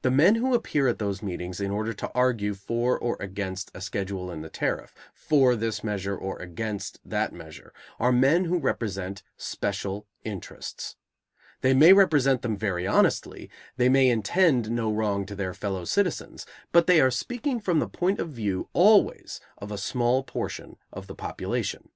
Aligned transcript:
The 0.00 0.10
men 0.10 0.34
who 0.34 0.54
appear 0.54 0.88
at 0.88 0.98
those 0.98 1.22
meetings 1.22 1.60
in 1.60 1.70
order 1.70 1.92
to 1.92 2.10
argue 2.16 2.52
for 2.52 2.98
or 2.98 3.16
against 3.20 3.70
a 3.72 3.80
schedule 3.80 4.28
in 4.28 4.40
the 4.42 4.48
tariff, 4.50 4.92
for 5.14 5.54
this 5.54 5.84
measure 5.84 6.16
or 6.16 6.36
against 6.40 6.98
that 7.04 7.32
measure, 7.32 7.72
are 8.00 8.10
men 8.10 8.46
who 8.46 8.58
represent 8.58 9.22
special 9.36 10.08
interests. 10.24 10.96
They 11.60 11.74
may 11.74 11.92
represent 11.92 12.42
them 12.42 12.56
very 12.56 12.88
honestly, 12.88 13.50
they 13.76 13.88
may 13.88 14.08
intend 14.08 14.68
no 14.68 14.92
wrong 14.92 15.26
to 15.26 15.36
their 15.36 15.54
fellow 15.54 15.84
citizens, 15.84 16.44
but 16.72 16.88
they 16.88 17.00
are 17.00 17.12
speaking 17.12 17.60
from 17.60 17.78
the 17.78 17.88
point 17.88 18.18
of 18.18 18.30
view 18.30 18.68
always 18.72 19.38
of 19.58 19.70
a 19.70 19.78
small 19.78 20.24
portion 20.24 20.76
of 20.92 21.06
the 21.06 21.14
population. 21.14 21.90